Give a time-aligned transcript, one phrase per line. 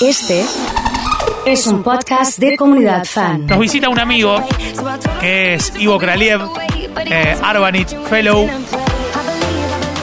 [0.00, 0.44] Este
[1.46, 3.46] es un podcast de comunidad fan.
[3.46, 4.42] Nos visita un amigo
[5.20, 6.40] que es Ivo Kraliev,
[7.10, 8.48] eh, Arbanit Fellow,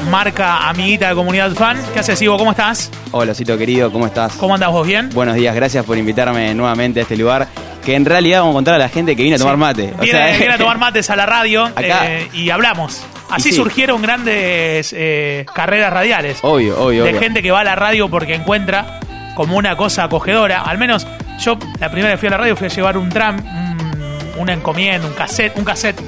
[0.09, 1.77] marca amiguita de comunidad fan.
[1.93, 2.37] ¿Qué haces, Ivo?
[2.37, 2.89] ¿Cómo estás?
[3.11, 4.33] Hola, Cito querido, ¿cómo estás?
[4.33, 4.85] ¿Cómo andás vos?
[4.87, 5.09] ¿Bien?
[5.13, 7.48] Buenos días, gracias por invitarme nuevamente a este lugar.
[7.84, 9.94] Que en realidad vamos a contar a la gente que vino a tomar mate.
[9.98, 13.04] O Viene, sea, viene a tomar mates a la radio Acá- eh, y hablamos.
[13.30, 13.57] Así Y sí.
[13.57, 16.38] surgieron grandes eh, carreras radiales.
[16.44, 17.20] Obvio, obvio, de obvio.
[17.20, 19.00] gente que va a la radio porque encuentra
[19.36, 20.61] como una cosa acogedora.
[20.61, 21.05] Al menos
[21.39, 24.42] yo, la primera vez que fui a la radio, fui a llevar un tram, un-
[24.42, 26.01] una encomienda, un cassette, un cassette.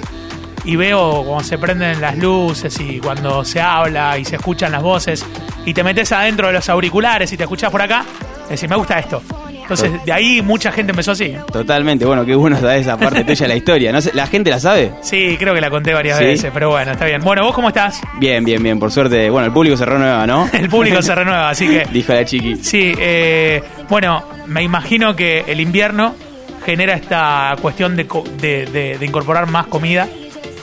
[0.63, 4.81] Y veo cuando se prenden las luces y cuando se habla y se escuchan las
[4.81, 5.23] voces.
[5.63, 8.03] Y te metes adentro de los auriculares y te escuchas por acá.
[8.49, 9.21] Decís, me gusta esto.
[9.65, 11.33] Entonces, de ahí mucha gente empezó así.
[11.51, 13.91] Totalmente, bueno, qué bueno saber esa parte tuya de la historia.
[13.91, 14.91] No sé, ¿La gente la sabe?
[15.01, 16.25] Sí, creo que la conté varias ¿Sí?
[16.25, 17.21] veces, pero bueno, está bien.
[17.21, 17.99] Bueno, ¿vos cómo estás?
[18.19, 19.29] Bien, bien, bien, por suerte.
[19.29, 20.47] Bueno, el público se renueva, ¿no?
[20.53, 21.85] El público se renueva, así que...
[21.91, 22.57] Dijo la chiqui.
[22.57, 26.13] Sí, eh, bueno, me imagino que el invierno
[26.65, 30.07] genera esta cuestión de, co- de- de- de incorporar más comida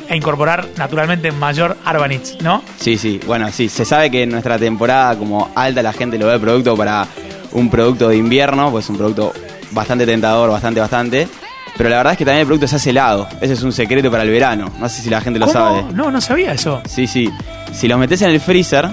[0.08, 2.62] e incorporar naturalmente mayor Arbanits, ¿no?
[2.78, 6.26] Sí, sí, bueno, sí, se sabe que en nuestra temporada como alta la gente lo
[6.26, 7.06] ve el producto para
[7.52, 9.32] un producto de invierno, pues un producto
[9.72, 11.28] bastante tentador, bastante, bastante.
[11.76, 13.26] Pero la verdad es que también el producto se hace helado.
[13.40, 14.70] Ese es un secreto para el verano.
[14.78, 15.58] No sé si la gente lo ¿Cómo?
[15.58, 15.84] sabe.
[15.94, 16.82] No, no sabía eso.
[16.86, 17.30] Sí, sí.
[17.72, 18.88] Si los metes en el freezer,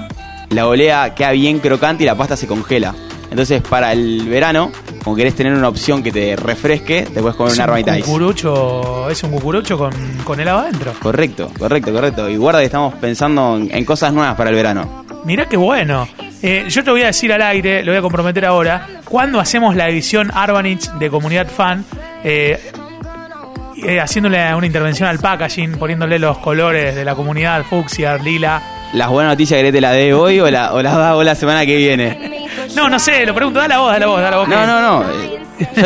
[0.50, 2.96] la olea queda bien crocante y la pasta se congela.
[3.30, 4.72] Entonces, para el verano,
[5.04, 9.10] como querés tener una opción que te refresque, te puedes comer Es un un cucurucho,
[9.10, 9.92] es un cucurucho con,
[10.24, 10.94] con helado adentro.
[11.00, 12.30] Correcto, correcto, correcto.
[12.30, 15.06] Y guarda que estamos pensando en, en cosas nuevas para el verano.
[15.26, 16.08] Mirá qué bueno.
[16.42, 19.76] Eh, yo te voy a decir al aire, lo voy a comprometer ahora, cuando hacemos
[19.76, 21.84] la edición Arbanits de Comunidad Fan,
[22.24, 22.72] eh,
[23.86, 28.62] eh, haciéndole una intervención al packaging, poniéndole los colores de la comunidad, fucsia, lila.
[28.94, 32.48] ¿Las buenas noticias querés te la dé hoy o la, o la semana que viene?
[32.76, 34.48] No, no sé, lo pregunto, dale la voz, dale la voz, dale la voz.
[34.48, 35.40] No, que- no, no.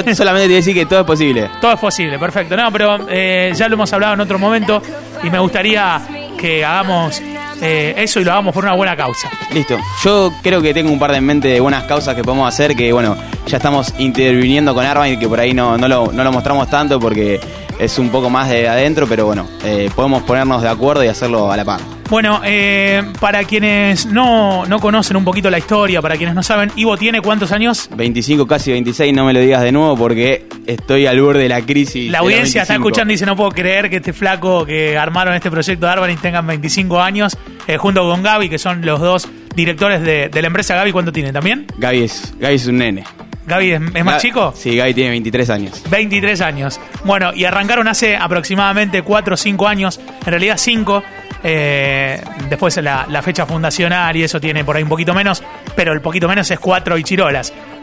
[0.06, 1.50] Yo solamente te voy a decir que todo es posible.
[1.60, 2.56] Todo es posible, perfecto.
[2.56, 4.82] No, pero eh, ya lo hemos hablado en otro momento
[5.24, 6.00] y me gustaría
[6.40, 7.20] que hagamos
[7.64, 9.30] eh, eso y lo hagamos por una buena causa.
[9.54, 9.78] Listo.
[10.04, 12.76] Yo creo que tengo un par de en mente de buenas causas que podemos hacer,
[12.76, 13.16] que bueno,
[13.48, 17.00] ya estamos interviniendo con Arbanite, que por ahí no, no, lo, no lo mostramos tanto
[17.00, 17.40] porque
[17.80, 21.52] es un poco más de adentro, pero bueno, eh, podemos ponernos de acuerdo y hacerlo
[21.52, 21.80] a la par.
[22.14, 26.72] Bueno, eh, para quienes no, no conocen un poquito la historia, para quienes no saben,
[26.76, 27.90] Ivo tiene cuántos años?
[27.96, 31.64] 25, casi 26, no me lo digas de nuevo porque estoy al borde de la
[31.64, 32.12] crisis.
[32.12, 32.88] La audiencia está 25.
[32.88, 36.20] escuchando y dice, no puedo creer que este flaco que armaron este proyecto de Arbanit
[36.20, 37.36] tengan 25 años,
[37.66, 40.76] eh, junto con Gaby, que son los dos directores de, de la empresa.
[40.76, 41.66] Gaby, ¿cuánto tiene también?
[41.80, 43.06] Gaby es, Gaby es un nene.
[43.48, 44.54] Gaby es, es más chico.
[44.56, 45.84] Sí, Gaby tiene 23 años.
[45.90, 46.80] 23 años.
[47.06, 51.04] Bueno, y arrancaron hace aproximadamente 4 o 5 años, en realidad 5.
[51.44, 55.44] Después la, fecha fundacional y eso tiene por ahí un poquito menos,
[55.76, 57.04] pero el poquito menos es 4 y.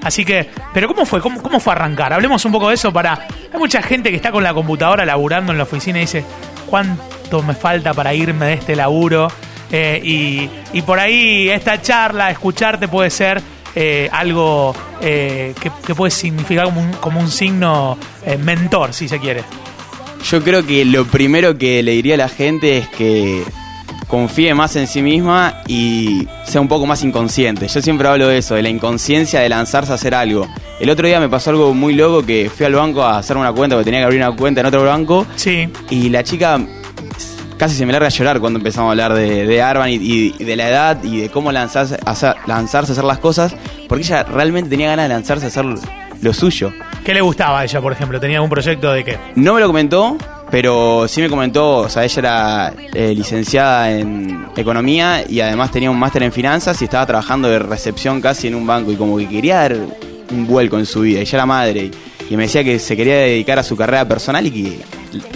[0.03, 1.21] Así que, pero ¿cómo fue?
[1.21, 2.13] ¿Cómo, ¿Cómo fue arrancar?
[2.13, 3.27] Hablemos un poco de eso para...
[3.53, 6.25] Hay mucha gente que está con la computadora laburando en la oficina y dice,
[6.67, 9.29] ¿cuánto me falta para irme de este laburo?
[9.71, 13.43] Eh, y, y por ahí esta charla, escucharte puede ser
[13.75, 19.09] eh, algo eh, que, que puede significar como un, como un signo eh, mentor, si
[19.09, 19.45] se quiere.
[20.25, 23.45] Yo creo que lo primero que le diría a la gente es que
[24.07, 27.69] confíe más en sí misma y sea un poco más inconsciente.
[27.69, 30.47] Yo siempre hablo de eso, de la inconsciencia de lanzarse a hacer algo.
[30.81, 33.53] El otro día me pasó algo muy loco que fui al banco a hacer una
[33.53, 36.59] cuenta, porque tenía que abrir una cuenta en otro banco Sí, y la chica
[37.57, 40.45] casi se me larga a llorar cuando empezamos a hablar de, de Arban y, y
[40.45, 43.55] de la edad y de cómo lanzarse hacer, lanzarse a hacer las cosas,
[43.89, 45.67] porque ella realmente tenía ganas de lanzarse a hacer
[46.23, 46.73] lo suyo.
[47.05, 48.21] ¿Qué le gustaba a ella, por ejemplo?
[48.21, 49.19] ¿Tenía algún proyecto de qué?
[49.37, 50.17] No me lo comentó,
[50.51, 55.91] pero sí me comentó, o sea, ella era eh, licenciada en economía y además tenía
[55.91, 59.17] un máster en finanzas y estaba trabajando de recepción casi en un banco y como
[59.17, 59.77] que quería dar
[60.31, 61.21] un vuelco en su vida.
[61.21, 61.91] Ella era madre
[62.29, 64.81] y, me decía que se quería dedicar a su carrera personal y que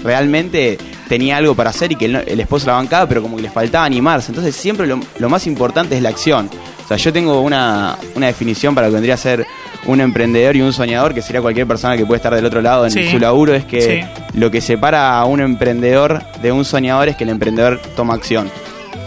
[0.02, 3.50] realmente tenía algo para hacer y que el, esposo la bancaba, pero como que le
[3.50, 4.30] faltaba animarse.
[4.30, 6.48] Entonces siempre lo más importante es la acción.
[6.84, 9.46] O sea, yo tengo una, una definición para lo que vendría a ser
[9.86, 12.84] un emprendedor y un soñador, que sería cualquier persona que puede estar del otro lado
[12.84, 13.10] en Sí.
[13.10, 14.22] su laburo, es que Sí.
[14.38, 18.50] lo que separa a un emprendedor de un soñador es que el emprendedor toma acción,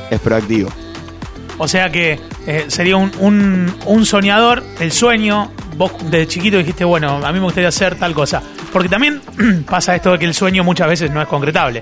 [0.09, 0.69] es proactivo.
[1.59, 5.51] O sea que eh, sería un, un, un soñador, el sueño.
[5.75, 8.41] Vos de chiquito dijiste, bueno, a mí me gustaría hacer tal cosa.
[8.71, 9.21] Porque también
[9.69, 11.81] pasa esto de que el sueño muchas veces no es concretable.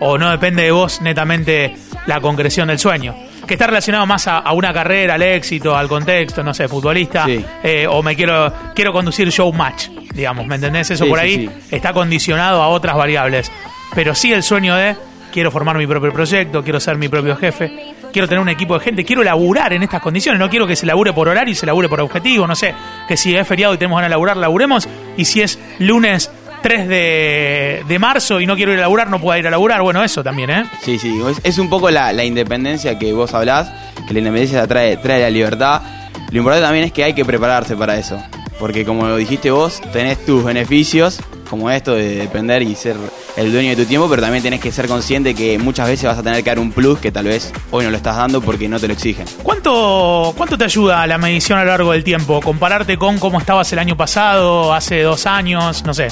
[0.00, 1.74] O no depende de vos netamente
[2.06, 3.14] la concreción del sueño.
[3.48, 7.24] Que está relacionado más a, a una carrera, al éxito, al contexto, no sé, futbolista.
[7.24, 7.44] Sí.
[7.64, 10.90] eh, o me quiero, quiero conducir show match, digamos, ¿me entendés?
[10.92, 11.74] Eso Sí, por ahí sí.
[11.74, 13.50] está condicionado a otras variables.
[13.94, 14.94] Pero sí el sueño de
[15.32, 17.94] quiero formar mi propio proyecto, quiero ser mi propio jefe.
[18.12, 20.86] quiero tener un equipo de gente, quiero laburar en estas condiciones, no quiero que se
[20.86, 22.74] labure por horario y se labure por objetivo, no sé,
[23.06, 26.30] que si es feriado y tenemos ganas de laburar, laburemos, y si es lunes
[26.62, 29.82] 3 de, de marzo y no quiero ir a laburar, no pueda ir a laburar,
[29.82, 30.64] bueno, eso también, ¿eh?
[30.82, 33.70] Sí, sí, es, es un poco la, la independencia que vos hablás,
[34.06, 35.82] que la independencia trae, trae la libertad.
[36.30, 38.22] Lo importante también es que hay que prepararse para eso,
[38.58, 42.94] porque como dijiste vos, tenés tus beneficios, como esto de depender y ser
[43.38, 46.18] el dueño de tu tiempo, pero también tenés que ser consciente que muchas veces vas
[46.18, 48.68] a tener que dar un plus que tal vez hoy no lo estás dando porque
[48.68, 49.24] no te lo exigen.
[49.42, 52.42] ¿Cuánto, ¿Cuánto te ayuda la medición a lo largo del tiempo?
[52.42, 56.08] Compararte con cómo estabas el año pasado, hace dos años, no sé.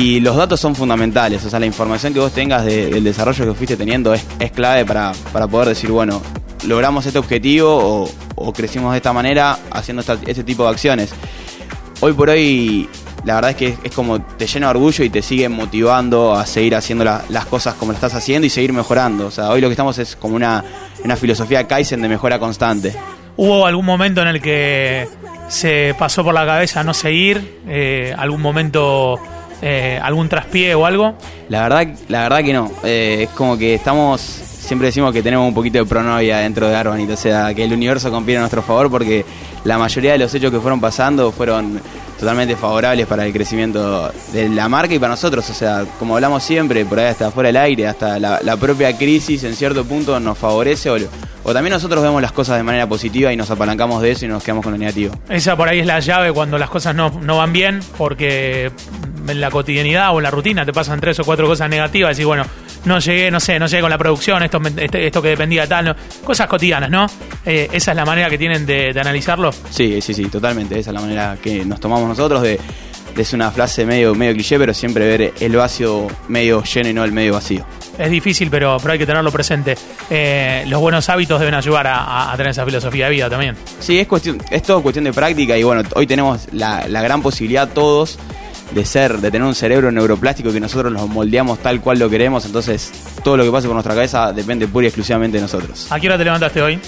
[0.00, 3.46] Y los datos son fundamentales, o sea, la información que vos tengas de- del desarrollo
[3.46, 4.22] que fuiste teniendo es,
[4.54, 6.22] clave para, para poder decir, bueno,
[6.68, 11.10] logramos este objetivo o, crecimos de esta manera haciendo este tipo de acciones.
[12.00, 12.88] Hoy por hoy,
[13.24, 16.32] la verdad es que es, es como te llena de orgullo y te sigue motivando
[16.32, 19.26] a seguir haciendo la- las cosas como las estás haciendo y seguir mejorando.
[19.26, 20.62] O sea, hoy lo que estamos es como una,
[21.04, 22.94] una filosofía Kaizen de mejora constante.
[23.36, 25.08] ¿Hubo algún momento en el que
[25.48, 27.58] se pasó por la cabeza no seguir?
[27.68, 29.18] Eh, ¿Algún momento,
[29.62, 31.14] eh, algún traspié o algo?
[31.48, 32.70] La verdad, la verdad que no.
[32.84, 34.20] Eh, es como que estamos.
[34.20, 37.10] Siempre decimos que tenemos un poquito de pronovia dentro de Arbanit.
[37.10, 39.24] O sea, que el universo conspira a nuestro favor porque
[39.64, 41.80] la mayoría de los hechos que fueron pasando fueron
[42.18, 45.48] totalmente favorables para el crecimiento de la marca y para nosotros.
[45.48, 48.96] O sea, como hablamos siempre, por ahí hasta fuera del aire, hasta la, la propia
[48.96, 50.96] crisis en cierto punto nos favorece o,
[51.44, 54.28] o también nosotros vemos las cosas de manera positiva y nos apalancamos de eso y
[54.28, 55.14] nos quedamos con lo negativo.
[55.30, 58.70] Esa por ahí es la llave cuando las cosas no, no van bien, porque
[59.30, 62.24] en la cotidianidad o en la rutina te pasan tres o cuatro cosas negativas y
[62.24, 62.44] bueno,
[62.84, 65.68] no llegué, no sé, no llegué con la producción, esto, este- esto que dependía de
[65.68, 67.06] tal, no, cosas cotidianas, ¿no?
[67.44, 69.50] Eh, esa es la manera que tienen de, de analizarlo.
[69.70, 70.78] Sí, sí, sí, totalmente.
[70.78, 72.58] Esa es la manera que nos tomamos nosotros de,
[73.14, 76.92] de es una frase medio, medio cliché, pero siempre ver el vacío medio lleno y
[76.94, 77.64] no el medio vacío.
[77.98, 79.74] Es difícil, pero, pero hay que tenerlo presente.
[80.08, 83.56] Eh, los buenos hábitos deben ayudar a, a- a tener esa filosofía de vida también.
[83.80, 87.22] Sí, es cuestión, es todo cuestión de práctica y bueno, hoy tenemos la, la gran
[87.22, 88.16] posibilidad todos
[88.72, 92.44] de ser, de tener un cerebro neuroplástico que nosotros nos moldeamos tal cual lo queremos,
[92.44, 92.90] entonces
[93.24, 95.86] todo lo que pase por nuestra cabeza depende pura y exclusivamente de nosotros.
[95.90, 96.78] ¿A qué hora te levantaste hoy?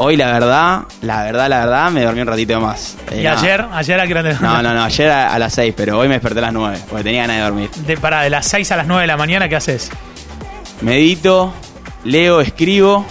[0.00, 2.96] Hoy la verdad, la verdad, la verdad, me dormí un ratito más.
[3.10, 3.40] Eh, ¿Y nada.
[3.40, 3.64] ayer?
[3.72, 4.62] ¿Ayer a qué hora te No, levantaste?
[4.68, 7.04] no, no, ayer a, a las 6, pero hoy me desperté a las 9, porque
[7.04, 7.70] tenía ganas de dormir.
[7.86, 9.90] De, para, de las 6 a las 9 de la mañana, ¿qué haces?
[10.80, 11.52] Medito,
[12.04, 13.04] leo, escribo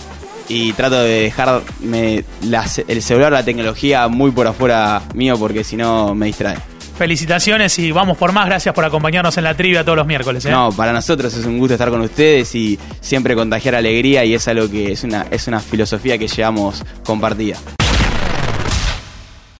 [0.48, 5.64] y trato de dejar me- las- el celular, la tecnología muy por afuera mío porque
[5.66, 6.56] si no me distrae.
[6.98, 8.48] Felicitaciones y vamos por más.
[8.48, 10.44] Gracias por acompañarnos en la trivia todos los miércoles.
[10.46, 10.50] ¿eh?
[10.52, 14.48] No, para nosotros es un gusto estar con ustedes y siempre contagiar alegría y es
[14.48, 17.58] algo que es una, es una filosofía que llevamos compartida.